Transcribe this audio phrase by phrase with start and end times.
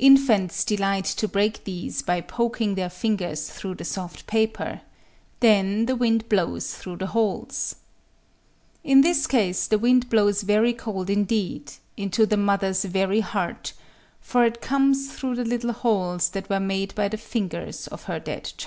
[0.00, 4.80] Infants delight to break these by poking their fingers through the soft paper:
[5.40, 7.74] then the wind blows through the holes.
[8.82, 15.12] In this case the wind blows very cold indeed,—into the mother's very heart;—for it comes
[15.14, 18.64] through the little holes that were made by the fingers of her dead child.